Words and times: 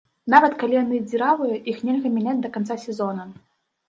Нават 0.33 0.53
калі 0.61 0.77
яны 0.77 1.01
дзіравыя, 1.09 1.57
іх 1.73 1.83
нельга 1.89 2.09
мяняць 2.15 2.39
да 2.47 2.51
канца 2.57 2.79
сезона. 2.87 3.27